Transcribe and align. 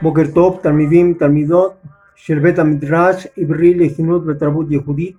Tov, 0.00 0.62
Talmidim, 0.62 1.18
Talmidot, 1.18 1.76
Sherbet 2.14 2.58
Midrash, 2.58 3.26
Ibril, 3.36 3.82
Ejinut, 3.82 4.24
Betrabut, 4.24 4.68
Yehudit. 4.68 5.16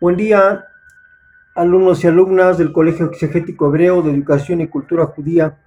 Buen 0.00 0.16
día, 0.16 0.64
alumnos 1.54 2.02
y 2.02 2.08
alumnas 2.08 2.58
del 2.58 2.72
Colegio 2.72 3.06
Exegético 3.06 3.68
Hebreo 3.68 4.02
de 4.02 4.10
Educación 4.10 4.60
y 4.60 4.66
Cultura 4.66 5.06
Judía. 5.06 5.58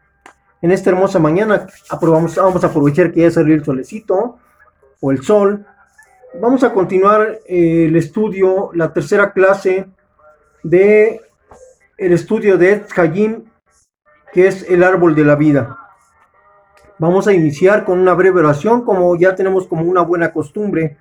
En 0.61 0.71
esta 0.71 0.89
hermosa 0.89 1.19
mañana 1.19 1.67
vamos 2.01 2.63
a 2.63 2.67
aprovechar 2.67 3.13
que 3.13 3.21
ya 3.21 3.31
salió 3.31 3.55
el 3.55 3.63
solecito 3.63 4.37
o 4.99 5.11
el 5.11 5.23
sol. 5.23 5.65
Vamos 6.39 6.63
a 6.63 6.73
continuar 6.73 7.39
eh, 7.47 7.85
el 7.87 7.95
estudio, 7.95 8.71
la 8.73 8.91
tercera 8.91 9.31
clase 9.31 9.87
de 10.63 11.21
el 11.97 12.11
estudio 12.11 12.57
de 12.57 12.73
Etz 12.73 12.93
que 14.33 14.47
es 14.47 14.69
el 14.69 14.83
árbol 14.83 15.15
de 15.15 15.25
la 15.25 15.35
vida. 15.35 15.80
Vamos 17.01 17.27
a 17.27 17.33
iniciar 17.33 17.83
con 17.83 17.97
una 17.97 18.13
breve 18.13 18.41
oración, 18.41 18.85
como 18.85 19.15
ya 19.15 19.33
tenemos 19.33 19.65
como 19.65 19.85
una 19.85 20.01
buena 20.01 20.31
costumbre, 20.31 20.99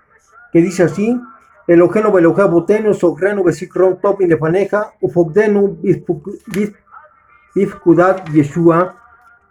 que 0.51 0.63
dice 0.63 0.85
así: 0.85 1.21
Elogeno 1.67 2.11
beloja 2.11 2.47
botenu, 2.47 2.95
sogrenu 2.95 3.45
besikron 3.45 4.01
topin 4.01 4.31
lefaneja, 4.31 4.95
ufogdenu 5.03 5.77
bifkudat 7.55 8.31
yeshua, 8.33 8.97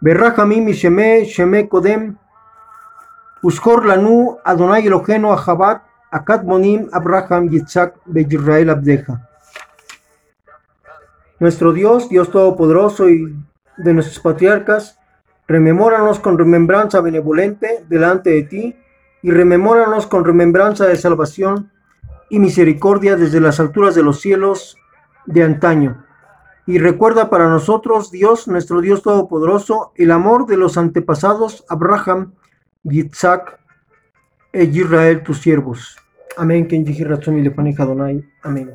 berrahami 0.00 0.60
misheme, 0.60 1.24
sheme 1.24 1.68
kodem, 1.68 2.16
uskor 3.44 3.86
lanu, 3.86 4.36
adonai 4.44 4.84
elogeno 4.88 5.32
ahabat, 5.32 5.82
akat 6.10 6.42
monim, 6.42 6.88
abraham 6.92 7.48
yitzhak, 7.48 7.94
beyisrael 8.06 8.70
abdeja. 8.70 9.20
Nuestro 11.38 11.72
Dios, 11.72 12.08
Dios 12.08 12.28
Todopoderoso 12.28 13.08
y 13.08 13.36
de 13.76 13.94
nuestros 13.94 14.18
patriarcas, 14.18 14.99
Rememóranos 15.50 16.20
con 16.20 16.38
remembranza 16.38 17.00
benevolente 17.00 17.84
delante 17.88 18.30
de 18.30 18.42
ti, 18.44 18.76
y 19.20 19.32
rememóranos 19.32 20.06
con 20.06 20.24
remembranza 20.24 20.86
de 20.86 20.94
salvación 20.94 21.72
y 22.28 22.38
misericordia 22.38 23.16
desde 23.16 23.40
las 23.40 23.58
alturas 23.58 23.96
de 23.96 24.04
los 24.04 24.20
cielos 24.20 24.76
de 25.26 25.42
antaño. 25.42 26.04
Y 26.66 26.78
recuerda 26.78 27.30
para 27.30 27.48
nosotros, 27.48 28.12
Dios, 28.12 28.46
nuestro 28.46 28.80
Dios 28.80 29.02
Todopoderoso, 29.02 29.90
el 29.96 30.12
amor 30.12 30.46
de 30.46 30.56
los 30.56 30.78
antepasados 30.78 31.64
Abraham, 31.68 32.32
Yitzhak 32.84 33.58
e 34.52 34.62
Israel, 34.62 35.24
tus 35.24 35.40
siervos. 35.40 35.96
Amén. 36.36 36.68
Amén. 38.44 38.72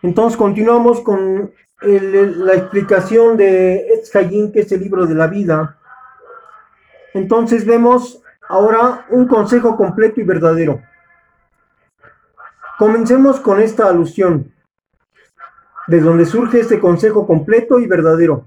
Entonces 0.00 0.38
continuamos 0.38 1.02
con 1.02 1.52
la 1.82 2.54
explicación 2.54 3.36
de 3.36 3.88
Etz 3.94 4.10
que 4.10 4.60
es 4.60 4.72
el 4.72 4.80
libro 4.80 5.06
de 5.06 5.14
la 5.14 5.26
vida. 5.26 5.78
Entonces 7.14 7.64
vemos 7.64 8.22
ahora 8.48 9.06
un 9.10 9.26
consejo 9.26 9.76
completo 9.76 10.20
y 10.20 10.24
verdadero. 10.24 10.80
Comencemos 12.78 13.40
con 13.40 13.60
esta 13.60 13.88
alusión, 13.88 14.52
de 15.86 16.00
donde 16.00 16.24
surge 16.24 16.60
este 16.60 16.78
consejo 16.78 17.26
completo 17.26 17.78
y 17.78 17.86
verdadero, 17.86 18.46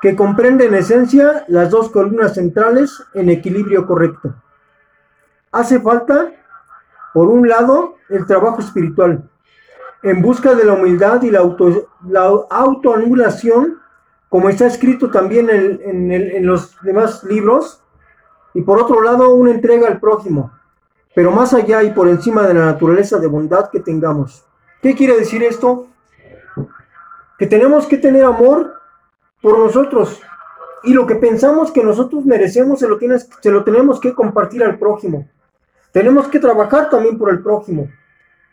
que 0.00 0.16
comprende 0.16 0.66
en 0.66 0.74
esencia 0.74 1.44
las 1.48 1.70
dos 1.70 1.90
columnas 1.90 2.34
centrales 2.34 3.02
en 3.14 3.30
equilibrio 3.30 3.86
correcto. 3.86 4.34
Hace 5.52 5.80
falta, 5.80 6.32
por 7.12 7.28
un 7.28 7.48
lado, 7.48 7.96
el 8.08 8.26
trabajo 8.26 8.60
espiritual, 8.60 9.30
en 10.02 10.20
busca 10.20 10.54
de 10.54 10.64
la 10.64 10.74
humildad 10.74 11.22
y 11.22 11.30
la, 11.30 11.40
auto, 11.40 11.88
la 12.08 12.22
autoanulación, 12.50 13.78
como 14.28 14.48
está 14.48 14.66
escrito 14.66 15.10
también 15.10 15.48
en, 15.50 16.46
los 16.46 16.76
demás 16.82 17.22
libros, 17.24 17.82
y 18.54 18.62
por 18.62 18.80
otro 18.80 19.02
lado 19.02 19.34
una 19.34 19.52
entrega 19.52 19.86
al 19.88 20.00
prójimo, 20.00 20.52
pero 21.14 21.30
más 21.30 21.54
allá 21.54 21.82
y 21.82 21.90
por 21.90 22.08
encima 22.08 22.46
de 22.46 22.54
la 22.54 22.66
naturaleza 22.66 23.18
de 23.18 23.26
bondad 23.26 23.70
que 23.70 23.80
tengamos. 23.80 24.44
¿Qué 24.80 24.94
quiere 24.94 25.16
decir 25.16 25.42
esto? 25.42 25.86
Que 27.38 27.46
tenemos 27.46 27.86
que 27.86 27.98
tener 27.98 28.24
amor 28.24 28.74
por 29.40 29.58
nosotros 29.58 30.20
y 30.84 30.92
lo 30.94 31.06
que 31.06 31.14
pensamos 31.14 31.70
que 31.70 31.84
nosotros 31.84 32.24
merecemos 32.24 32.80
se 32.80 33.50
lo 33.50 33.64
tenemos 33.64 34.00
que 34.00 34.14
compartir 34.14 34.64
al 34.64 34.78
prójimo. 34.78 35.28
Tenemos 35.92 36.26
que 36.28 36.40
trabajar 36.40 36.90
también 36.90 37.18
por 37.18 37.30
el 37.30 37.42
prójimo 37.42 37.88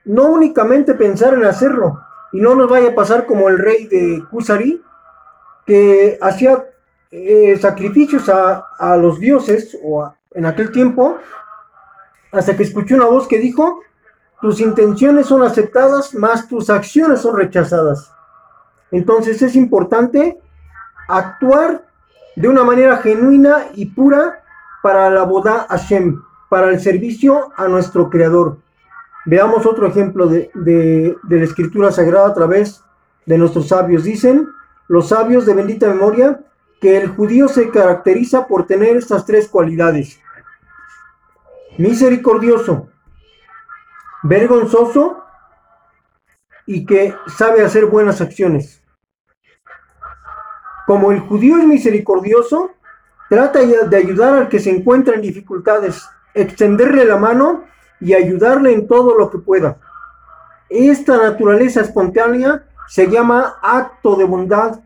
no 0.09 0.23
únicamente 0.25 0.95
pensar 0.95 1.35
en 1.35 1.45
hacerlo 1.45 2.01
y 2.31 2.41
no 2.41 2.55
nos 2.55 2.67
vaya 2.67 2.89
a 2.89 2.95
pasar 2.95 3.27
como 3.27 3.47
el 3.47 3.59
rey 3.59 3.85
de 3.85 4.23
Kusari, 4.31 4.81
que 5.67 6.17
hacía 6.19 6.65
eh, 7.11 7.55
sacrificios 7.61 8.27
a, 8.27 8.97
los 8.97 9.19
dioses 9.19 9.77
o 9.83 10.11
en 10.33 10.47
aquel 10.47 10.71
tiempo, 10.71 11.17
hasta 12.31 12.57
que 12.57 12.63
escuchó 12.63 12.95
una 12.95 13.05
voz 13.05 13.27
que 13.27 13.37
dijo, 13.37 13.81
tus 14.41 14.61
intenciones 14.61 15.27
son 15.27 15.43
aceptadas, 15.43 16.15
más 16.15 16.47
tus 16.47 16.71
acciones 16.71 17.21
son 17.21 17.37
rechazadas. 17.37 18.11
Entonces 18.89 19.39
es 19.43 19.55
importante 19.55 20.39
actuar 21.07 21.85
de 22.35 22.47
una 22.47 22.63
manera 22.63 22.97
genuina 22.97 23.67
y 23.75 23.85
pura 23.85 24.41
para 24.81 25.11
la 25.11 25.21
boda 25.21 25.67
Hashem, 25.69 26.19
para 26.49 26.69
el 26.71 26.79
servicio 26.79 27.51
a 27.55 27.67
nuestro 27.67 28.09
Creador. 28.09 28.57
Veamos 29.25 29.65
otro 29.65 29.87
ejemplo 29.87 30.27
de, 30.27 31.17
la 31.27 31.43
escritura 31.43 31.91
sagrada 31.91 32.27
a 32.27 32.33
través 32.33 32.83
de 33.25 33.37
nuestros 33.37 33.67
sabios. 33.67 34.03
Dicen 34.03 34.47
los 34.87 35.09
sabios 35.09 35.45
de 35.45 35.53
bendita 35.53 35.87
memoria 35.87 36.41
que 36.79 36.97
el 36.97 37.09
judío 37.09 37.47
se 37.47 37.69
caracteriza 37.69 38.47
por 38.47 38.65
tener 38.65 38.95
estas 38.95 39.25
tres 39.25 39.49
cualidades. 39.49 40.19
Misericordioso, 41.77 42.89
vergonzoso 44.23 45.23
y 46.65 46.85
que 46.85 47.15
sabe 47.27 47.63
hacer 47.63 47.85
buenas 47.85 48.21
acciones. 48.21 48.83
Como 50.85 51.11
el 51.11 51.19
judío 51.19 51.57
es 51.57 51.65
misericordioso, 51.65 52.71
trata 53.29 53.59
de 53.59 53.97
ayudar 53.97 54.35
al 54.35 54.49
que 54.49 54.59
se 54.59 54.71
encuentra 54.71 55.15
en 55.15 55.21
dificultades, 55.21 56.07
extenderle 56.33 57.05
la 57.05 57.17
mano 57.17 57.65
y 57.99 58.13
ayudarle 58.13 58.73
en 58.73 58.87
todo 58.87 59.17
lo 59.17 59.29
que 59.29 59.39
pueda. 59.39 59.77
Esta 60.69 61.17
naturaleza 61.17 61.81
espontánea 61.81 62.65
se 62.87 63.07
llama 63.07 63.59
acto 63.61 64.15
de 64.15 64.25
bondad, 64.25 64.79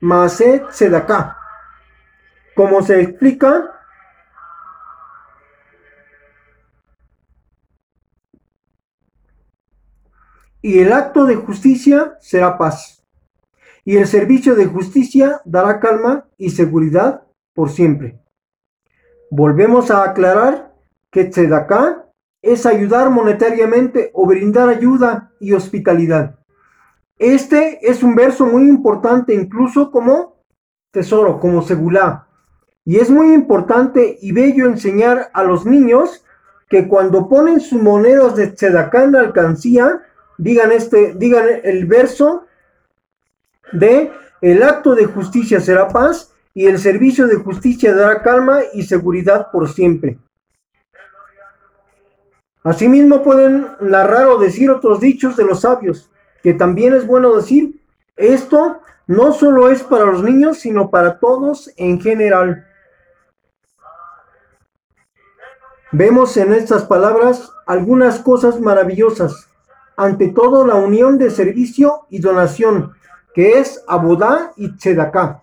Maaset 0.00 0.70
Sedaká. 0.70 1.36
Como 2.54 2.82
se 2.82 3.00
explica, 3.00 3.72
y 10.60 10.78
el 10.78 10.92
acto 10.92 11.24
de 11.24 11.36
justicia 11.36 12.16
será 12.20 12.56
paz, 12.56 13.02
y 13.84 13.96
el 13.96 14.06
servicio 14.06 14.54
de 14.54 14.66
justicia 14.66 15.40
dará 15.44 15.80
calma 15.80 16.26
y 16.36 16.50
seguridad 16.50 17.22
por 17.52 17.70
siempre. 17.70 18.20
Volvemos 19.30 19.90
a 19.90 20.04
aclarar 20.04 20.74
que 21.10 21.24
Tzedaká 21.24 22.01
es 22.42 22.66
ayudar 22.66 23.08
monetariamente 23.10 24.10
o 24.12 24.26
brindar 24.26 24.68
ayuda 24.68 25.30
y 25.40 25.52
hospitalidad. 25.52 26.38
Este 27.18 27.78
es 27.88 28.02
un 28.02 28.16
verso 28.16 28.46
muy 28.46 28.68
importante, 28.68 29.32
incluso 29.32 29.92
como 29.92 30.42
tesoro, 30.90 31.38
como 31.38 31.62
segulá. 31.62 32.26
Y 32.84 32.96
es 32.96 33.10
muy 33.10 33.32
importante 33.32 34.18
y 34.20 34.32
bello 34.32 34.66
enseñar 34.66 35.30
a 35.32 35.44
los 35.44 35.64
niños 35.64 36.24
que 36.68 36.88
cuando 36.88 37.28
ponen 37.28 37.60
sus 37.60 37.80
monedas 37.80 38.34
de 38.34 38.48
tzedakah 38.48 39.04
en 39.04 39.16
alcancía, 39.16 40.02
digan, 40.36 40.72
este, 40.72 41.14
digan 41.14 41.44
el 41.62 41.86
verso 41.86 42.46
de 43.72 44.10
el 44.40 44.62
acto 44.64 44.96
de 44.96 45.04
justicia 45.04 45.60
será 45.60 45.88
paz 45.88 46.32
y 46.54 46.66
el 46.66 46.78
servicio 46.78 47.28
de 47.28 47.36
justicia 47.36 47.94
dará 47.94 48.22
calma 48.22 48.60
y 48.72 48.82
seguridad 48.82 49.50
por 49.52 49.68
siempre. 49.68 50.18
Asimismo 52.64 53.22
pueden 53.22 53.66
narrar 53.80 54.26
o 54.26 54.38
decir 54.38 54.70
otros 54.70 55.00
dichos 55.00 55.36
de 55.36 55.44
los 55.44 55.62
sabios, 55.62 56.10
que 56.42 56.54
también 56.54 56.94
es 56.94 57.06
bueno 57.06 57.34
decir, 57.34 57.80
esto 58.16 58.80
no 59.06 59.32
solo 59.32 59.68
es 59.68 59.82
para 59.82 60.04
los 60.04 60.22
niños, 60.22 60.58
sino 60.58 60.90
para 60.90 61.18
todos 61.18 61.72
en 61.76 62.00
general. 62.00 62.66
Vemos 65.90 66.36
en 66.36 66.54
estas 66.54 66.84
palabras 66.84 67.52
algunas 67.66 68.20
cosas 68.20 68.60
maravillosas. 68.60 69.48
Ante 69.96 70.28
todo, 70.28 70.66
la 70.66 70.76
unión 70.76 71.18
de 71.18 71.30
servicio 71.30 72.06
y 72.08 72.20
donación, 72.20 72.92
que 73.34 73.58
es 73.58 73.84
Abodá 73.86 74.52
y 74.56 74.76
Tzedaká, 74.76 75.42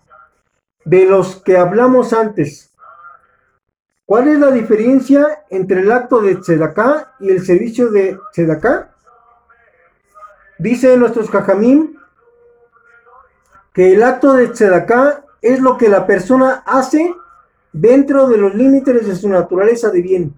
de 0.84 1.04
los 1.04 1.36
que 1.36 1.56
hablamos 1.56 2.12
antes. 2.12 2.69
¿Cuál 4.10 4.26
es 4.26 4.40
la 4.40 4.50
diferencia 4.50 5.44
entre 5.50 5.82
el 5.82 5.92
acto 5.92 6.20
de 6.20 6.34
Tzedaká 6.34 7.14
y 7.20 7.30
el 7.30 7.46
servicio 7.46 7.92
de 7.92 8.18
Tzedaká? 8.32 8.90
Dice 10.58 10.96
nuestros 10.96 11.30
Jajamín 11.30 11.96
que 13.72 13.92
el 13.92 14.02
acto 14.02 14.32
de 14.32 14.48
Tzedaká 14.48 15.22
es 15.40 15.60
lo 15.60 15.78
que 15.78 15.88
la 15.88 16.08
persona 16.08 16.64
hace 16.66 17.14
dentro 17.72 18.26
de 18.26 18.38
los 18.38 18.52
límites 18.52 19.06
de 19.06 19.14
su 19.14 19.28
naturaleza 19.28 19.90
de 19.90 20.02
bien. 20.02 20.34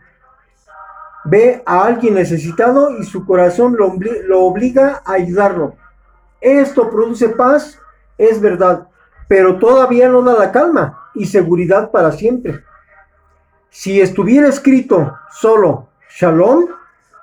Ve 1.25 1.63
a 1.65 1.85
alguien 1.87 2.13
necesitado 2.13 2.91
y 2.99 3.05
su 3.05 3.25
corazón 3.25 3.75
lo, 3.79 3.95
lo 4.27 4.41
obliga 4.43 5.01
a 5.03 5.15
ayudarlo. 5.15 5.77
Esto 6.43 6.91
produce 6.91 7.31
paz, 7.31 7.79
es 8.19 8.39
verdad, 8.39 8.89
pero 9.29 9.59
todavía 9.59 10.11
no 10.11 10.21
da 10.21 10.39
la 10.39 10.53
calma 10.53 11.09
y 11.15 11.25
seguridad 11.25 11.91
para 11.91 12.13
siempre. 12.13 12.63
Si 13.73 14.03
estuviera 14.03 14.49
escrito 14.49 15.17
solo 15.31 15.89
Shalom, 16.11 16.67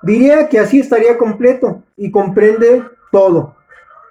diría 0.01 0.49
que 0.49 0.59
así 0.59 0.79
estaría 0.79 1.15
completo 1.15 1.83
y 1.95 2.09
comprende 2.09 2.83
todo. 3.11 3.55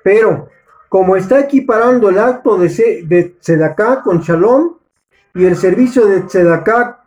Pero 0.05 0.49
como 0.88 1.17
está 1.17 1.40
equiparando 1.40 2.08
el 2.08 2.19
acto 2.20 2.56
de, 2.56 2.69
de 3.05 3.75
con 4.05 4.20
Shalom 4.20 4.76
y 5.35 5.46
el 5.46 5.56
servicio 5.56 6.06
de 6.06 6.23
Tzedaká 6.23 7.00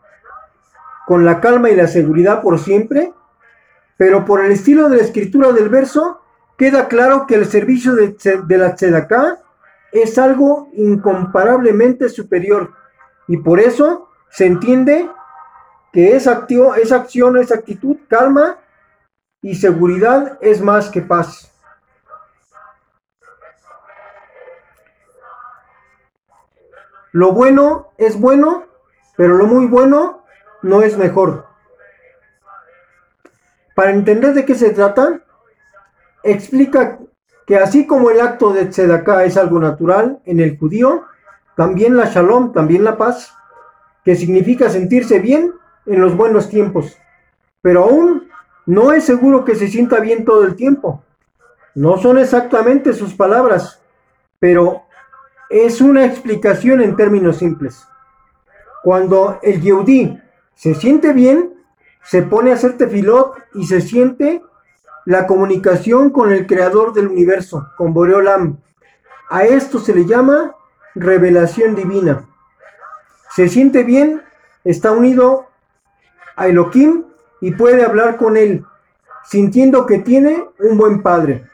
con 1.07 1.24
la 1.24 1.39
calma 1.39 1.69
y 1.69 1.77
la 1.77 1.88
seguridad 1.88 2.42
por 2.42 2.60
siempre, 2.60 3.13
pero 3.95 4.25
por 4.25 4.44
el 4.44 4.51
estilo 4.51 4.89
de 4.89 4.98
la 4.98 5.04
escritura 5.04 5.54
del 5.54 5.69
verso, 5.69 6.19
queda 6.57 6.89
claro 6.89 7.25
que 7.25 7.36
el 7.36 7.45
servicio 7.45 7.95
de, 7.95 8.57
la 8.57 8.75
Tzedaká 8.75 9.39
es 9.94 10.18
algo 10.18 10.69
incomparablemente 10.74 12.10
superior 12.10 12.74
y 13.30 13.38
por 13.38 13.62
eso 13.62 14.10
se 14.30 14.45
entiende 14.45 15.10
que 15.91 16.15
esa, 16.15 16.31
activo, 16.31 16.75
esa 16.75 16.97
acción, 16.97 17.38
esa 17.38 17.55
actitud, 17.55 17.97
calma 18.07 18.57
y 19.41 19.55
seguridad 19.55 20.38
es 20.41 20.61
más 20.61 20.89
que 20.89 21.01
paz. 21.01 21.51
Lo 27.11 27.33
bueno 27.33 27.91
es 27.97 28.17
bueno, 28.17 28.65
pero 29.17 29.35
lo 29.35 29.45
muy 29.45 29.65
bueno 29.65 30.23
no 30.61 30.81
es 30.81 30.97
mejor. 30.97 31.45
Para 33.75 33.91
entender 33.91 34.33
de 34.33 34.45
qué 34.45 34.55
se 34.55 34.69
trata, 34.69 35.19
explica 36.23 36.99
que 37.45 37.57
así 37.57 37.85
como 37.85 38.11
el 38.11 38.21
acto 38.21 38.53
de 38.53 38.67
tzedaká 38.67 39.25
es 39.25 39.35
algo 39.35 39.59
natural 39.59 40.21
en 40.25 40.39
el 40.39 40.57
judío, 40.57 41.05
también 41.57 41.97
la 41.97 42.05
shalom, 42.05 42.53
también 42.53 42.85
la 42.85 42.97
paz, 42.97 43.35
que 44.05 44.15
significa 44.15 44.69
sentirse 44.69 45.19
bien 45.19 45.53
en 45.91 45.99
los 45.99 46.15
buenos 46.15 46.49
tiempos, 46.49 46.97
pero 47.61 47.83
aún 47.83 48.29
no 48.65 48.93
es 48.93 49.03
seguro 49.03 49.43
que 49.43 49.55
se 49.55 49.67
sienta 49.67 49.99
bien 49.99 50.23
todo 50.23 50.45
el 50.45 50.55
tiempo. 50.55 51.03
No 51.75 51.97
son 51.97 52.17
exactamente 52.17 52.93
sus 52.93 53.13
palabras, 53.13 53.81
pero 54.39 54.83
es 55.49 55.81
una 55.81 56.05
explicación 56.05 56.81
en 56.81 56.95
términos 56.95 57.38
simples. 57.38 57.85
Cuando 58.83 59.38
el 59.41 59.61
Yehudi 59.61 60.17
se 60.55 60.75
siente 60.75 61.11
bien, 61.11 61.53
se 62.03 62.21
pone 62.21 62.51
a 62.51 62.55
hacer 62.55 62.77
tefilot 62.77 63.35
y 63.53 63.65
se 63.67 63.81
siente 63.81 64.41
la 65.05 65.27
comunicación 65.27 66.09
con 66.09 66.31
el 66.31 66.47
creador 66.47 66.93
del 66.93 67.07
universo, 67.07 67.69
con 67.77 67.93
Boreolam. 67.93 68.59
A 69.29 69.43
esto 69.43 69.79
se 69.79 69.93
le 69.93 70.05
llama 70.05 70.55
revelación 70.95 71.75
divina. 71.75 72.27
Se 73.35 73.49
siente 73.49 73.83
bien, 73.83 74.21
está 74.63 74.91
unido 74.91 75.50
a 76.36 76.48
Elohim 76.48 77.04
y 77.39 77.51
puede 77.51 77.83
hablar 77.83 78.18
con 78.18 78.38
él, 78.38 78.66
sintiendo 79.24 79.86
que 79.86 80.00
tiene 80.00 80.45
un 80.60 80.78
buen 80.78 81.01
padre. 81.01 81.45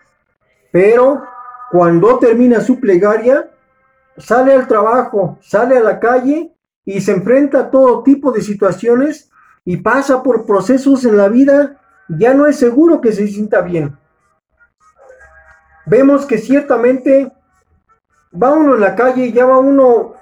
Pero 0.72 1.24
cuando 1.72 2.20
termina 2.20 2.62
su 2.62 2.80
plegaria, 2.80 3.50
sale 4.18 4.54
al 4.54 4.68
trabajo, 4.68 5.38
sale 5.42 5.78
a 5.78 5.82
la 5.82 6.00
calle 6.00 6.52
y 6.86 7.02
se 7.02 7.12
enfrenta 7.12 7.60
a 7.60 7.72
todo 7.72 8.04
tipo 8.04 8.32
de 8.32 8.42
situaciones 8.42 9.30
y 9.66 9.78
pasa 9.78 10.24
por 10.24 10.46
procesos 10.46 11.04
en 11.06 11.18
la 11.18 11.28
vida, 11.28 11.82
ya 12.08 12.34
no 12.34 12.46
es 12.48 12.58
seguro 12.58 13.02
que 13.02 13.12
se 13.12 13.28
sienta 13.28 13.62
bien. 13.62 13.98
Vemos 15.86 16.26
que 16.26 16.38
ciertamente 16.38 17.32
va 18.32 18.54
uno 18.54 18.76
en 18.76 18.82
la 18.82 18.96
calle 18.96 19.32
ya 19.32 19.46
va 19.46 19.60
uno 19.60 20.14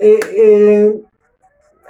eh, 0.00 0.20
eh, 0.36 1.02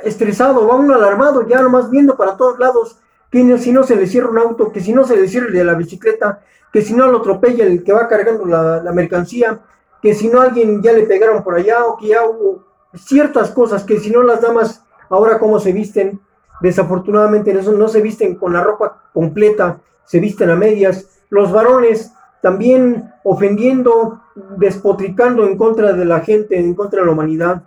estresado, 0.04 0.66
va 0.66 0.76
uno 0.76 0.94
alarmado, 0.94 1.46
ya 1.46 1.60
nomás 1.60 1.90
viendo 1.90 2.16
para 2.16 2.36
todos 2.36 2.58
lados, 2.58 2.98
que 3.30 3.58
si 3.58 3.72
no 3.72 3.82
se 3.82 3.96
le 3.96 4.06
cierra 4.06 4.30
un 4.30 4.38
auto, 4.38 4.70
que 4.70 4.80
si 4.80 4.92
no 4.92 5.04
se 5.04 5.16
le 5.16 5.28
cierra 5.28 5.48
el 5.48 5.54
de 5.54 5.64
la 5.64 5.74
bicicleta, 5.74 6.40
que 6.72 6.82
si 6.82 6.94
no 6.94 7.06
lo 7.06 7.18
atropella 7.18 7.64
el 7.64 7.82
que 7.82 7.92
va 7.92 8.08
cargando 8.08 8.44
la, 8.44 8.92
mercancía, 8.92 9.60
que 10.02 10.14
si 10.14 10.28
no 10.28 10.40
alguien 10.40 10.82
ya 10.82 10.92
le 10.92 11.04
pegaron 11.04 11.42
por 11.42 11.54
allá 11.54 11.84
o 11.84 11.96
que 11.96 12.08
ya 12.08 12.24
hubo 12.24 12.64
ciertas 12.94 13.50
cosas, 13.50 13.84
que 13.84 13.98
si 13.98 14.10
no 14.10 14.22
las 14.22 14.40
damas 14.40 14.84
ahora 15.08 15.38
cómo 15.38 15.58
se 15.58 15.72
visten, 15.72 16.20
desafortunadamente 16.60 17.52
no, 17.52 17.62
no 17.72 17.88
se 17.88 18.00
visten 18.00 18.36
con 18.36 18.52
la 18.52 18.62
ropa 18.62 19.02
completa, 19.12 19.80
se 20.04 20.20
visten 20.20 20.50
a 20.50 20.56
medias, 20.56 21.08
los 21.30 21.50
varones 21.50 22.12
también 22.42 23.10
ofendiendo, 23.24 24.20
despotricando 24.56 25.46
en 25.46 25.56
contra 25.56 25.92
de 25.92 26.04
la 26.04 26.20
gente, 26.20 26.58
en 26.58 26.74
contra 26.74 27.00
de 27.00 27.06
la 27.06 27.12
humanidad. 27.12 27.62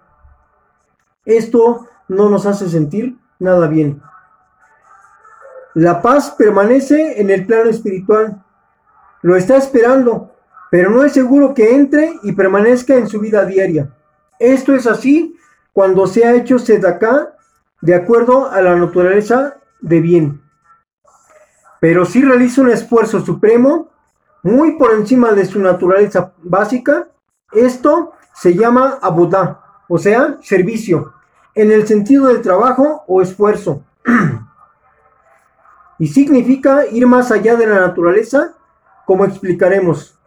Esto 1.26 1.88
no 2.08 2.30
nos 2.30 2.46
hace 2.46 2.70
sentir 2.70 3.18
nada 3.40 3.68
bien. 3.68 4.02
La 5.74 6.02
paz 6.02 6.32
permanece 6.32 7.22
en 7.22 7.30
el 7.30 7.46
plano 7.46 7.70
espiritual. 7.70 8.44
Lo 9.22 9.36
está 9.36 9.58
esperando, 9.58 10.32
pero 10.72 10.90
no 10.90 11.04
es 11.04 11.14
seguro 11.14 11.54
que 11.54 11.76
entre 11.76 12.14
y 12.24 12.32
permanezca 12.32 12.96
en 12.96 13.08
su 13.08 13.20
vida 13.20 13.46
diaria. 13.46 13.94
Esto 14.40 14.74
es 14.74 14.88
así 14.88 15.36
cuando 15.74 16.08
se 16.08 16.26
ha 16.26 16.34
hecho 16.34 16.58
sedaká 16.60 17.36
de 17.82 17.94
acuerdo 17.94 18.50
a 18.50 18.62
la 18.62 18.76
naturaleza 18.76 19.58
de 19.82 20.02
bien. 20.02 20.42
Pero 21.80 22.06
si 22.06 22.24
realiza 22.24 22.62
un 22.62 22.72
esfuerzo 22.72 23.24
supremo, 23.24 23.92
muy 24.44 24.78
por 24.78 24.94
encima 24.94 25.32
de 25.34 25.46
su 25.46 25.60
naturaleza 25.60 26.34
básica, 26.42 27.10
esto 27.52 28.14
se 28.34 28.56
llama 28.56 28.98
abodá, 29.02 29.62
o 29.88 29.98
sea, 29.98 30.38
servicio, 30.42 31.14
en 31.58 31.72
el 31.72 31.88
sentido 31.88 32.28
de 32.28 32.40
trabajo 32.40 33.04
o 33.08 33.22
esfuerzo. 33.22 33.84
y 36.00 36.08
significa 36.08 36.86
ir 36.88 37.08
más 37.08 37.32
allá 37.32 37.56
de 37.56 37.68
la 37.68 37.80
naturaleza, 37.80 38.54
como 39.06 39.26
explicaremos. 39.26 40.18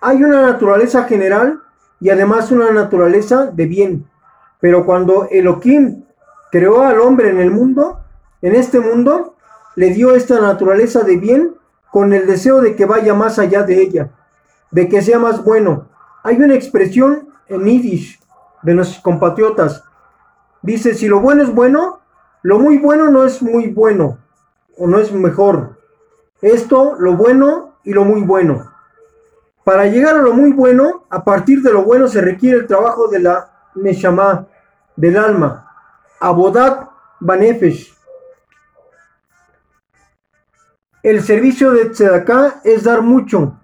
Hay 0.00 0.22
una 0.22 0.42
naturaleza 0.42 1.04
general 1.04 1.60
y 2.00 2.10
además 2.10 2.52
una 2.52 2.70
naturaleza 2.70 3.46
de 3.46 3.66
bien. 3.66 4.06
Pero 4.60 4.86
cuando 4.86 5.28
Elohim 5.30 6.04
creó 6.52 6.82
al 6.82 7.00
hombre 7.00 7.30
en 7.30 7.40
el 7.40 7.50
mundo, 7.50 8.00
en 8.42 8.54
este 8.54 8.78
mundo, 8.78 9.34
le 9.74 9.90
dio 9.90 10.14
esta 10.14 10.40
naturaleza 10.40 11.02
de 11.02 11.16
bien 11.16 11.54
con 11.90 12.12
el 12.12 12.26
deseo 12.26 12.60
de 12.60 12.76
que 12.76 12.86
vaya 12.86 13.14
más 13.14 13.38
allá 13.38 13.62
de 13.62 13.82
ella, 13.82 14.10
de 14.70 14.88
que 14.88 15.02
sea 15.02 15.18
más 15.18 15.42
bueno. 15.42 15.88
Hay 16.22 16.36
una 16.36 16.54
expresión 16.54 17.28
en 17.48 17.64
Yiddish 17.64 18.20
de 18.62 18.74
los 18.74 18.98
compatriotas. 18.98 19.82
Dice, 20.62 20.94
si 20.94 21.08
lo 21.08 21.20
bueno 21.20 21.42
es 21.42 21.54
bueno, 21.54 22.00
lo 22.42 22.58
muy 22.58 22.78
bueno 22.78 23.10
no 23.10 23.24
es 23.24 23.42
muy 23.42 23.68
bueno 23.68 24.18
o 24.76 24.86
no 24.86 24.98
es 24.98 25.12
mejor. 25.12 25.78
Esto, 26.40 26.94
lo 26.98 27.16
bueno 27.16 27.74
y 27.82 27.92
lo 27.92 28.04
muy 28.04 28.22
bueno. 28.22 28.72
Para 29.64 29.86
llegar 29.86 30.16
a 30.16 30.22
lo 30.22 30.32
muy 30.32 30.52
bueno, 30.52 31.06
a 31.10 31.24
partir 31.24 31.62
de 31.62 31.72
lo 31.72 31.82
bueno 31.82 32.06
se 32.06 32.20
requiere 32.20 32.58
el 32.58 32.66
trabajo 32.66 33.08
de 33.08 33.20
la 33.20 33.50
Neshama, 33.74 34.46
del 34.94 35.16
alma, 35.16 35.72
Abodat 36.20 36.88
Banefesh. 37.20 37.94
El 41.02 41.22
servicio 41.22 41.72
de 41.72 41.86
Tzedakah 41.86 42.60
es 42.64 42.84
dar 42.84 43.02
mucho, 43.02 43.58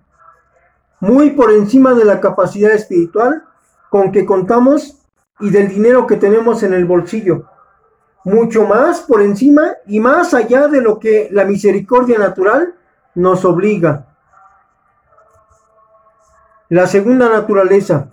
muy 1.01 1.31
por 1.31 1.53
encima 1.53 1.95
de 1.95 2.05
la 2.05 2.21
capacidad 2.21 2.73
espiritual 2.73 3.45
con 3.91 4.13
que 4.13 4.25
contamos 4.25 5.02
y 5.43 5.51
del 5.51 5.69
dinero 5.69 6.07
que 6.07 6.17
tenemos 6.17 6.63
en 6.63 6.73
el 6.73 6.87
bolsillo. 6.87 7.45
Mucho 8.25 8.65
más 8.65 9.01
por 9.01 9.21
encima 9.21 9.73
y 9.87 9.99
más 9.99 10.33
allá 10.33 10.69
de 10.69 10.81
lo 10.81 10.99
que 10.99 11.29
la 11.33 11.45
misericordia 11.45 12.19
natural 12.19 12.75
nos 13.17 13.45
obliga. 13.45 14.07
La 16.69 16.87
segunda 16.87 17.29
naturaleza. 17.29 18.09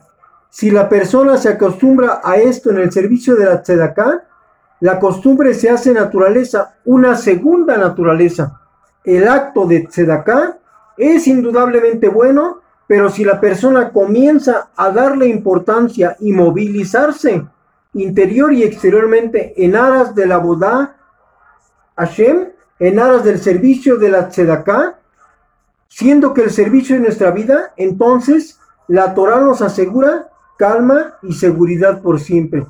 Si 0.50 0.71
la 0.71 0.89
persona 0.89 1.38
se 1.38 1.50
acostumbra 1.50 2.21
a 2.24 2.38
esto 2.38 2.71
en 2.71 2.79
el 2.79 2.91
servicio 2.91 3.36
de 3.36 3.45
la 3.45 3.62
tzedaká, 3.62 4.24
la 4.79 5.00
costumbre 5.00 5.53
se 5.53 5.69
hace 5.69 5.93
naturaleza, 5.93 6.77
una 6.86 7.15
segunda 7.15 7.77
naturaleza. 7.77 8.59
El 9.03 9.27
acto 9.27 9.65
de 9.65 9.81
tzedaká 9.81 10.57
es 10.98 11.27
indudablemente 11.27 12.09
bueno, 12.09 12.62
pero 12.89 13.12
si 13.12 13.24
la 13.24 13.39
persona 13.39 13.91
comienza 13.91 14.72
a 14.75 14.89
darle 14.89 15.27
importancia 15.27 16.17
y 16.19 16.34
movilizarse 16.34 17.46
interior 17.93 18.51
y 18.51 18.63
exteriormente 18.63 19.53
en 19.63 19.75
aras 19.75 20.15
de 20.15 20.25
la 20.25 20.39
bodá 20.39 20.98
Hashem, 21.96 22.50
en 22.79 23.00
aras 23.00 23.24
del 23.24 23.38
servicio 23.38 23.98
de 23.98 24.10
la 24.10 24.29
tzedaká, 24.29 24.98
siendo 25.88 26.34
que 26.34 26.41
el 26.41 26.50
servicio 26.50 26.96
de 26.96 27.03
nuestra 27.03 27.29
vida, 27.29 27.74
entonces 27.77 28.60
la 28.88 29.13
Torah 29.13 29.39
nos 29.39 29.62
asegura 29.62 30.29
calma 30.58 31.19
y 31.22 31.34
seguridad 31.34 32.01
por 32.01 32.19
siempre. 32.19 32.65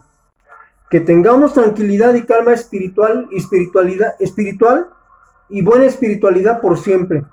Que 0.90 1.00
tengamos 1.00 1.54
tranquilidad 1.54 2.14
y 2.16 2.24
calma 2.24 2.52
espiritual 2.52 3.30
y 3.32 3.38
espiritualidad 3.38 4.16
espiritual 4.20 4.90
y 5.48 5.62
buena 5.62 5.86
espiritualidad 5.86 6.60
por 6.60 6.78
siempre. 6.78 7.24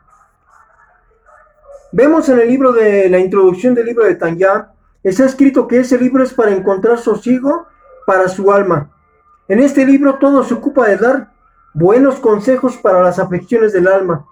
Vemos 1.96 2.28
en 2.28 2.38
el 2.38 2.48
libro 2.48 2.74
de 2.74 3.08
la 3.08 3.18
introducción 3.18 3.74
del 3.74 3.86
libro 3.86 4.04
de 4.04 4.16
Tanya, 4.16 4.68
está 5.02 5.24
escrito 5.24 5.66
que 5.66 5.78
ese 5.78 5.96
libro 5.96 6.22
es 6.22 6.34
para 6.34 6.50
encontrar 6.50 6.98
sosiego 6.98 7.68
para 8.06 8.28
su 8.28 8.52
alma. 8.52 8.90
En 9.48 9.60
este 9.60 9.86
libro 9.86 10.16
todo 10.16 10.44
se 10.44 10.52
ocupa 10.52 10.88
de 10.88 10.98
dar 10.98 11.32
buenos 11.72 12.16
consejos 12.16 12.76
para 12.76 13.00
las 13.00 13.18
afecciones 13.18 13.72
del 13.72 13.88
alma, 13.88 14.26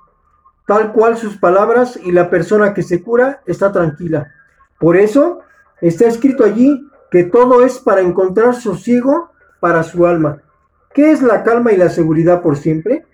tal 0.67 0.93
cual 0.93 1.17
sus 1.17 1.39
palabras 1.39 1.99
y 2.05 2.13
la 2.13 2.29
persona 2.29 2.75
que 2.75 2.83
se 2.83 3.03
cura 3.03 3.41
está 3.47 3.73
tranquila. 3.73 4.31
Por 4.79 4.99
eso 4.99 5.41
está 5.81 6.07
escrito 6.07 6.45
allí 6.45 6.87
que 7.11 7.25
todo 7.25 7.65
es 7.65 7.79
para 7.79 8.03
encontrar 8.03 8.55
sosiego 8.57 9.31
para 9.61 9.85
su 9.85 10.07
alma. 10.07 10.43
¿Qué 10.93 11.13
es 11.13 11.23
la 11.23 11.43
calma 11.43 11.73
y 11.73 11.79
la 11.79 11.89
seguridad 11.89 12.43
por 12.43 12.59
siempre? 12.59 13.07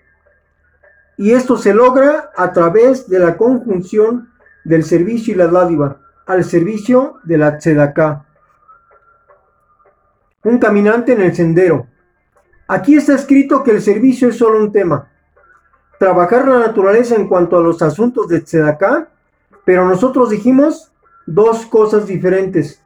Y 1.15 1.31
esto 1.31 1.55
se 1.55 1.73
logra 1.73 2.31
a 2.35 2.51
través 2.51 3.07
de 3.07 3.19
la 3.19 3.37
conjunción 3.37 4.30
del 4.63 4.83
servicio 4.83 5.33
y 5.33 5.37
la 5.37 5.47
dádiva, 5.47 5.97
al 6.25 6.43
servicio 6.43 7.19
de 7.23 7.37
la 7.37 7.57
tzedaká. 7.57 8.25
Un 10.43 10.57
caminante 10.59 11.13
en 11.13 11.21
el 11.21 11.35
sendero. 11.35 11.87
Aquí 12.67 12.95
está 12.95 13.15
escrito 13.15 13.63
que 13.63 13.71
el 13.71 13.81
servicio 13.81 14.29
es 14.29 14.37
solo 14.37 14.59
un 14.59 14.71
tema. 14.71 15.09
Trabajar 15.99 16.47
la 16.47 16.59
naturaleza 16.59 17.15
en 17.15 17.27
cuanto 17.27 17.57
a 17.57 17.61
los 17.61 17.81
asuntos 17.81 18.27
de 18.27 18.41
tzedaká, 18.41 19.09
pero 19.65 19.87
nosotros 19.87 20.29
dijimos 20.29 20.91
dos 21.25 21.65
cosas 21.65 22.07
diferentes. 22.07 22.83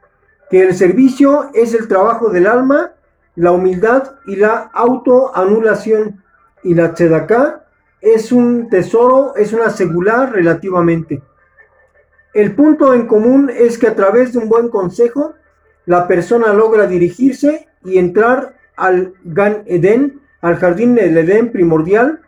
Que 0.49 0.63
el 0.63 0.75
servicio 0.75 1.49
es 1.53 1.73
el 1.73 1.87
trabajo 1.87 2.29
del 2.29 2.47
alma, 2.47 2.91
la 3.35 3.51
humildad 3.51 4.15
y 4.25 4.35
la 4.35 4.69
autoanulación. 4.73 6.23
Y 6.63 6.73
la 6.73 6.93
tzedaká 6.93 7.65
es 8.01 8.31
un 8.31 8.69
tesoro, 8.69 9.35
es 9.35 9.53
una 9.53 9.69
segular 9.69 10.31
relativamente. 10.31 11.21
El 12.35 12.53
punto 12.53 12.93
en 12.93 13.07
común 13.07 13.49
es 13.49 13.77
que 13.77 13.87
a 13.87 13.95
través 13.95 14.33
de 14.33 14.39
un 14.39 14.49
buen 14.49 14.67
consejo, 14.67 15.35
la 15.85 16.05
persona 16.05 16.51
logra 16.51 16.85
dirigirse 16.85 17.69
y 17.85 17.97
entrar 17.97 18.57
al 18.75 19.13
Gan 19.23 19.63
Eden, 19.67 20.19
al 20.41 20.57
jardín 20.57 20.95
del 20.95 21.17
Edén 21.17 21.53
primordial, 21.53 22.19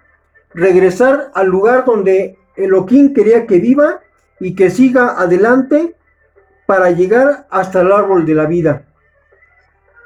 regresar 0.54 1.30
al 1.34 1.48
lugar 1.48 1.84
donde 1.84 2.38
Elohim 2.56 3.14
quería 3.14 3.46
que 3.46 3.60
viva 3.60 4.00
y 4.40 4.56
que 4.56 4.70
siga 4.70 5.20
adelante 5.20 5.98
para 6.66 6.90
llegar 6.92 7.46
hasta 7.50 7.82
el 7.82 7.92
árbol 7.92 8.26
de 8.26 8.34
la 8.34 8.46
vida. 8.46 8.84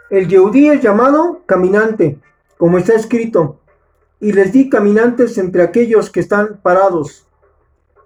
El 0.10 0.27
Yehudí 0.27 0.70
es 0.70 0.81
llamado 0.81 1.43
caminante, 1.46 2.17
como 2.58 2.79
está 2.79 2.96
escrito, 2.96 3.60
y 4.20 4.34
les 4.34 4.51
di 4.51 4.67
caminantes 4.67 5.38
entre 5.38 5.62
aquellos 5.62 6.10
que 6.10 6.22
están 6.22 6.60
parados. 6.63 7.27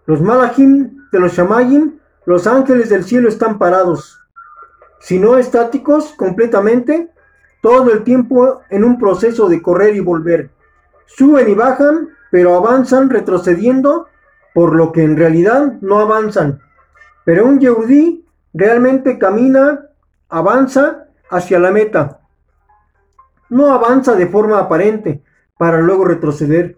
Los 0.05 0.21
malachim 0.21 1.07
de 1.11 1.19
los 1.19 1.33
shamayim, 1.33 1.99
los 2.25 2.47
ángeles 2.47 2.89
del 2.89 3.03
cielo 3.03 3.29
están 3.29 3.57
parados, 3.57 4.19
si 4.99 5.19
no 5.19 5.37
estáticos 5.37 6.13
completamente, 6.13 7.11
todo 7.61 7.91
el 7.91 8.03
tiempo 8.03 8.61
en 8.71 8.83
un 8.83 8.97
proceso 8.97 9.47
de 9.47 9.61
correr 9.61 9.95
y 9.95 9.99
volver. 9.99 10.49
Suben 11.05 11.47
y 11.47 11.53
bajan, 11.53 12.09
pero 12.31 12.55
avanzan 12.55 13.11
retrocediendo, 13.11 14.07
por 14.53 14.75
lo 14.75 14.91
que 14.91 15.03
en 15.03 15.15
realidad 15.15 15.73
no 15.81 15.99
avanzan. 15.99 16.59
Pero 17.23 17.45
un 17.45 17.59
Yehudí 17.59 18.25
realmente 18.53 19.19
camina, 19.19 19.89
avanza 20.29 21.05
hacia 21.29 21.59
la 21.59 21.69
meta. 21.69 22.21
No 23.49 23.71
avanza 23.73 24.15
de 24.15 24.25
forma 24.25 24.57
aparente 24.57 25.21
para 25.57 25.81
luego 25.81 26.05
retroceder. 26.05 26.77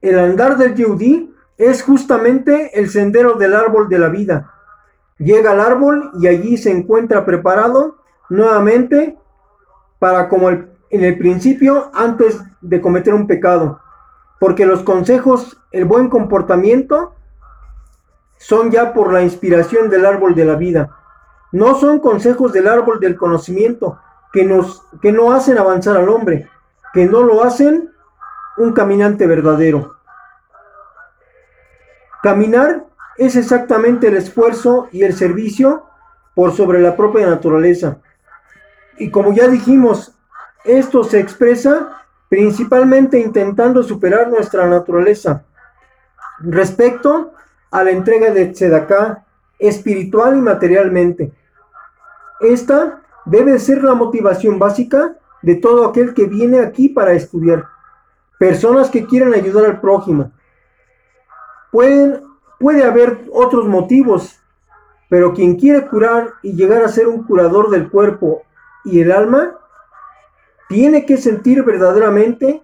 El 0.00 0.18
andar 0.18 0.56
del 0.56 0.74
Yehudí 0.74 1.31
es 1.58 1.82
justamente 1.82 2.78
el 2.78 2.90
sendero 2.90 3.34
del 3.34 3.54
árbol 3.54 3.88
de 3.88 3.98
la 3.98 4.08
vida. 4.08 4.52
Llega 5.18 5.52
al 5.52 5.60
árbol 5.60 6.10
y 6.20 6.26
allí 6.26 6.56
se 6.56 6.70
encuentra 6.70 7.24
preparado 7.24 7.98
nuevamente 8.28 9.16
para 9.98 10.28
como 10.28 10.50
en 10.50 10.70
el 10.90 11.16
principio 11.18 11.90
antes 11.94 12.40
de 12.60 12.80
cometer 12.80 13.14
un 13.14 13.26
pecado. 13.26 13.80
Porque 14.40 14.66
los 14.66 14.82
consejos, 14.82 15.58
el 15.70 15.84
buen 15.84 16.08
comportamiento, 16.08 17.14
son 18.38 18.72
ya 18.72 18.92
por 18.92 19.12
la 19.12 19.22
inspiración 19.22 19.88
del 19.88 20.04
árbol 20.04 20.34
de 20.34 20.44
la 20.44 20.56
vida. 20.56 20.96
No 21.52 21.76
son 21.76 22.00
consejos 22.00 22.52
del 22.52 22.66
árbol 22.66 22.98
del 22.98 23.16
conocimiento 23.16 24.00
que, 24.32 24.44
nos, 24.44 24.82
que 25.00 25.12
no 25.12 25.32
hacen 25.32 25.58
avanzar 25.58 25.96
al 25.96 26.08
hombre, 26.08 26.48
que 26.92 27.06
no 27.06 27.22
lo 27.22 27.44
hacen 27.44 27.92
un 28.56 28.72
caminante 28.72 29.26
verdadero. 29.26 29.96
Caminar 32.22 32.86
es 33.18 33.36
exactamente 33.36 34.08
el 34.08 34.16
esfuerzo 34.16 34.88
y 34.92 35.02
el 35.02 35.14
servicio 35.14 35.84
por 36.34 36.52
sobre 36.52 36.80
la 36.80 36.96
propia 36.96 37.26
naturaleza. 37.26 37.98
Y 38.98 39.10
como 39.10 39.32
ya 39.32 39.48
dijimos, 39.48 40.14
esto 40.64 41.04
se 41.04 41.18
expresa 41.18 42.02
principalmente 42.28 43.18
intentando 43.18 43.82
superar 43.82 44.30
nuestra 44.30 44.66
naturaleza 44.66 45.44
respecto 46.38 47.32
a 47.70 47.84
la 47.84 47.90
entrega 47.90 48.30
de 48.32 48.46
Tzedaká 48.46 49.24
espiritual 49.58 50.36
y 50.36 50.40
materialmente. 50.40 51.32
Esta 52.40 53.02
debe 53.24 53.58
ser 53.58 53.84
la 53.84 53.94
motivación 53.94 54.58
básica 54.58 55.16
de 55.42 55.56
todo 55.56 55.86
aquel 55.86 56.14
que 56.14 56.26
viene 56.26 56.60
aquí 56.60 56.88
para 56.88 57.12
estudiar. 57.12 57.66
Personas 58.38 58.90
que 58.90 59.06
quieren 59.06 59.34
ayudar 59.34 59.66
al 59.66 59.80
prójimo. 59.80 60.32
Pueden 61.72 62.32
Puede 62.62 62.84
haber 62.84 63.24
otros 63.32 63.66
motivos, 63.66 64.40
pero 65.08 65.34
quien 65.34 65.56
quiere 65.56 65.84
curar 65.88 66.34
y 66.42 66.52
llegar 66.52 66.84
a 66.84 66.88
ser 66.88 67.08
un 67.08 67.24
curador 67.24 67.70
del 67.70 67.90
cuerpo 67.90 68.42
y 68.84 69.00
el 69.00 69.10
alma, 69.10 69.58
tiene 70.68 71.04
que 71.04 71.16
sentir 71.16 71.64
verdaderamente 71.64 72.62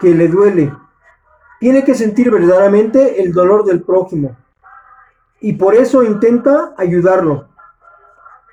que 0.00 0.12
le 0.12 0.26
duele. 0.26 0.74
Tiene 1.60 1.84
que 1.84 1.94
sentir 1.94 2.32
verdaderamente 2.32 3.22
el 3.22 3.32
dolor 3.32 3.64
del 3.64 3.80
prójimo. 3.80 4.36
Y 5.40 5.52
por 5.52 5.76
eso 5.76 6.02
intenta 6.02 6.74
ayudarlo. 6.76 7.46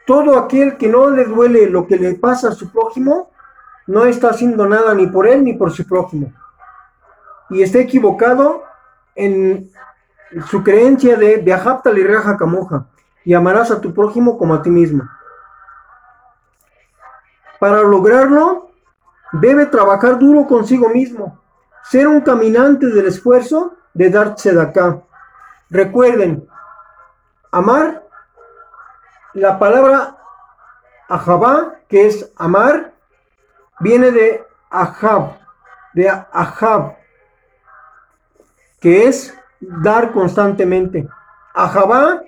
Todo 0.05 0.37
aquel 0.37 0.77
que 0.77 0.87
no 0.87 1.09
le 1.09 1.25
duele 1.25 1.67
lo 1.67 1.87
que 1.87 1.97
le 1.97 2.13
pasa 2.13 2.49
a 2.49 2.51
su 2.51 2.71
prójimo, 2.71 3.31
no 3.87 4.05
está 4.05 4.29
haciendo 4.29 4.67
nada 4.67 4.93
ni 4.93 5.07
por 5.07 5.25
él 5.25 5.43
ni 5.43 5.53
por 5.53 5.71
su 5.71 5.83
prójimo. 5.87 6.31
Y 7.49 7.63
está 7.63 7.79
equivocado 7.79 8.64
en 9.15 9.71
su 10.47 10.63
creencia 10.63 11.15
de 11.15 11.37
viajapta 11.37 11.91
y 11.91 12.03
raja 12.03 12.37
camoja 12.37 12.87
y 13.23 13.33
amarás 13.33 13.71
a 13.71 13.81
tu 13.81 13.93
prójimo 13.93 14.37
como 14.37 14.53
a 14.53 14.61
ti 14.61 14.69
mismo. 14.69 15.03
Para 17.59 17.81
lograrlo, 17.81 18.69
debe 19.31 19.65
trabajar 19.65 20.19
duro 20.19 20.45
consigo 20.45 20.89
mismo, 20.89 21.41
ser 21.83 22.07
un 22.07 22.21
caminante 22.21 22.87
del 22.87 23.07
esfuerzo 23.07 23.75
de 23.93 24.09
dar 24.09 24.35
acá. 24.61 25.01
Recuerden, 25.69 26.47
amar, 27.51 28.03
la 29.33 29.57
palabra 29.57 30.17
ajabá, 31.07 31.75
que 31.87 32.07
es 32.07 32.31
amar, 32.37 32.93
viene 33.79 34.11
de 34.11 34.45
ajab, 34.69 35.37
de 35.93 36.09
ajab, 36.09 36.95
que 38.79 39.07
es 39.07 39.33
dar 39.59 40.11
constantemente. 40.11 41.07
Ajabá 41.53 42.21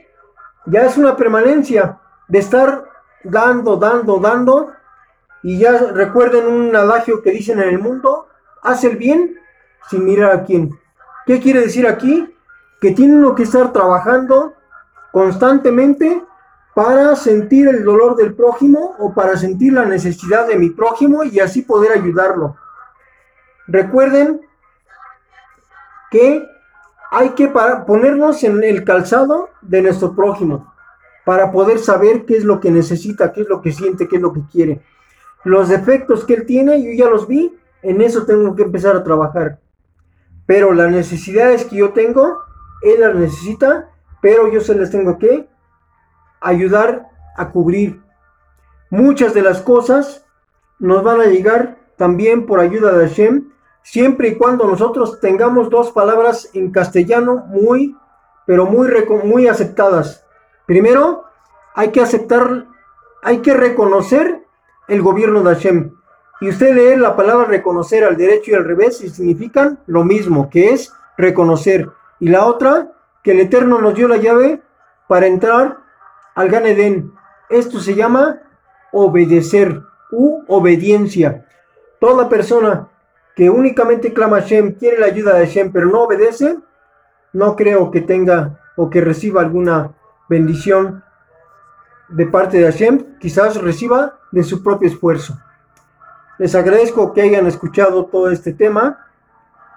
ya 0.67 0.85
es 0.85 0.97
una 0.97 1.15
permanencia 1.15 1.97
de 2.27 2.39
estar 2.39 2.85
dando, 3.23 3.77
dando, 3.77 4.19
dando. 4.19 4.71
Y 5.41 5.59
ya 5.59 5.77
recuerden 5.77 6.47
un 6.47 6.75
adagio 6.75 7.21
que 7.21 7.31
dicen 7.31 7.59
en 7.61 7.69
el 7.69 7.79
mundo, 7.79 8.27
haz 8.61 8.83
el 8.83 8.97
bien 8.97 9.37
sin 9.89 10.03
mirar 10.03 10.31
a 10.31 10.43
quién. 10.43 10.77
¿Qué 11.25 11.39
quiere 11.39 11.61
decir 11.61 11.87
aquí? 11.87 12.33
Que 12.81 12.91
tiene 12.91 13.15
uno 13.15 13.33
que 13.33 13.43
estar 13.43 13.71
trabajando 13.71 14.53
constantemente 15.11 16.21
para 16.75 17.15
sentir 17.15 17.67
el 17.69 17.83
dolor 17.83 18.15
del 18.15 18.35
prójimo 18.35 18.95
o 18.99 19.13
para 19.13 19.37
sentir 19.37 19.73
la 19.73 19.85
necesidad 19.85 20.47
de 20.47 20.57
mi 20.57 20.69
prójimo 20.69 21.23
y 21.23 21.39
así 21.39 21.61
poder 21.61 21.93
ayudarlo. 21.93 22.55
Recuerden 23.67 24.41
que 26.11 26.47
hay 27.11 27.29
que 27.31 27.51
ponernos 27.85 28.43
en 28.43 28.63
el 28.63 28.83
calzado 28.83 29.49
de 29.61 29.81
nuestro 29.81 30.15
prójimo 30.15 30.73
para 31.25 31.51
poder 31.51 31.79
saber 31.79 32.25
qué 32.25 32.37
es 32.37 32.43
lo 32.43 32.59
que 32.59 32.71
necesita, 32.71 33.33
qué 33.33 33.41
es 33.41 33.49
lo 33.49 33.61
que 33.61 33.71
siente, 33.71 34.07
qué 34.07 34.17
es 34.17 34.21
lo 34.21 34.33
que 34.33 34.41
quiere. 34.51 34.81
Los 35.43 35.69
defectos 35.69 36.25
que 36.25 36.35
él 36.35 36.45
tiene, 36.45 36.81
yo 36.81 36.91
ya 36.91 37.09
los 37.09 37.27
vi, 37.27 37.53
en 37.81 38.01
eso 38.01 38.25
tengo 38.25 38.55
que 38.55 38.63
empezar 38.63 38.95
a 38.95 39.03
trabajar. 39.03 39.59
Pero 40.45 40.73
las 40.73 40.91
necesidades 40.91 41.65
que 41.65 41.77
yo 41.77 41.91
tengo, 41.91 42.39
él 42.81 43.01
las 43.01 43.15
necesita, 43.15 43.89
pero 44.21 44.51
yo 44.51 44.61
se 44.61 44.75
las 44.75 44.91
tengo 44.91 45.17
que 45.17 45.47
ayudar 46.41 47.07
a 47.35 47.49
cubrir 47.49 48.01
Muchas 48.89 49.33
de 49.33 49.41
las 49.41 49.61
cosas 49.61 50.25
nos 50.79 51.03
van 51.03 51.19
a 51.19 51.25
llegar 51.25 51.77
también 51.97 52.45
por 52.45 52.61
ayuda 52.61 52.93
de 52.93 53.07
Hashem, 53.07 53.49
siempre 53.89 54.27
y 54.27 54.35
cuando 54.35 54.67
nosotros 54.67 55.21
tengamos 55.21 55.69
dos 55.69 55.91
palabras 55.91 56.49
en 56.53 56.71
castellano 56.71 57.45
muy, 57.47 57.95
pero 58.45 58.65
muy, 58.65 58.89
muy 59.23 59.47
aceptadas. 59.47 60.25
Primero, 60.65 61.23
hay 61.73 61.91
que 61.91 62.01
aceptar, 62.01 62.65
hay 63.23 63.37
que 63.37 63.53
reconocer 63.53 64.43
el 64.89 65.01
gobierno 65.01 65.41
de 65.41 65.55
Hashem. 65.55 65.93
Y 66.41 66.49
usted 66.49 66.75
lee 66.75 66.97
la 66.97 67.15
palabra 67.15 67.45
reconocer 67.45 68.03
al 68.03 68.17
derecho 68.17 68.51
y 68.51 68.55
al 68.55 68.65
revés 68.65 69.01
y 69.01 69.09
significan 69.09 69.79
lo 69.87 70.03
mismo, 70.03 70.49
que 70.49 70.73
es 70.73 70.91
reconocer. 71.17 71.89
Y 72.19 72.27
la 72.27 72.45
otra, 72.45 72.91
que 73.23 73.31
el 73.31 73.39
Eterno 73.39 73.79
nos 73.79 73.95
dio 73.95 74.09
la 74.09 74.17
llave 74.17 74.61
para 75.07 75.27
entrar 75.27 75.77
al 76.35 76.49
Gan 76.49 76.65
Eden. 76.65 77.13
Esto 77.49 77.79
se 77.79 77.95
llama 77.95 78.41
obedecer 78.91 79.81
u 80.11 80.43
obediencia. 80.49 81.45
Toda 82.01 82.27
persona 82.27 82.89
que 83.37 83.51
únicamente 83.51 84.13
clama 84.13 84.37
a 84.37 84.41
Hashem, 84.41 84.73
quiere 84.73 84.97
la 84.97 85.05
ayuda 85.05 85.35
de 85.35 85.45
Hashem, 85.45 85.71
pero 85.71 85.85
no 85.85 86.01
obedece, 86.01 86.57
no 87.33 87.55
creo 87.55 87.91
que 87.91 88.01
tenga 88.01 88.59
o 88.75 88.89
que 88.89 88.99
reciba 88.99 89.41
alguna 89.41 89.91
bendición 90.27 91.03
de 92.09 92.25
parte 92.25 92.57
de 92.57 92.65
Hashem, 92.65 93.19
quizás 93.19 93.61
reciba 93.61 94.17
de 94.31 94.43
su 94.43 94.63
propio 94.63 94.89
esfuerzo. 94.89 95.37
Les 96.39 96.55
agradezco 96.55 97.13
que 97.13 97.21
hayan 97.21 97.45
escuchado 97.45 98.05
todo 98.05 98.31
este 98.31 98.53
tema. 98.53 99.05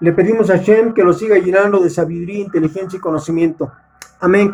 Le 0.00 0.12
pedimos 0.12 0.48
a 0.48 0.56
Hashem 0.56 0.94
que 0.94 1.04
lo 1.04 1.12
siga 1.12 1.36
llenando 1.36 1.80
de 1.80 1.90
sabiduría, 1.90 2.40
inteligencia 2.40 2.96
y 2.96 3.00
conocimiento. 3.00 3.70
Amén. 4.20 4.50